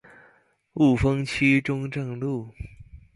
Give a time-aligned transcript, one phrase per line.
[0.73, 2.49] 霧峰區中正路